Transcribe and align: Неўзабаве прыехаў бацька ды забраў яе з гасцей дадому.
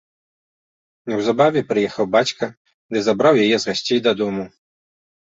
Неўзабаве 1.11 1.61
прыехаў 1.71 2.07
бацька 2.15 2.45
ды 2.95 3.01
забраў 3.07 3.33
яе 3.43 3.57
з 3.65 3.71
гасцей 3.71 3.99
дадому. 4.07 4.43